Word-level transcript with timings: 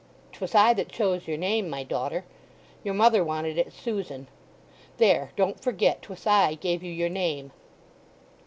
'Twas 0.33 0.55
I 0.55 0.73
that 0.73 0.89
chose 0.89 1.27
your 1.27 1.37
name, 1.37 1.69
my 1.69 1.83
daughter; 1.83 2.25
your 2.83 2.95
mother 2.95 3.23
wanted 3.23 3.59
it 3.59 3.71
Susan. 3.71 4.25
There, 4.97 5.29
don't 5.35 5.61
forget 5.61 6.01
'twas 6.01 6.25
I 6.25 6.55
gave 6.55 6.81
you 6.81 6.91
your 6.91 7.07
name!" 7.07 7.51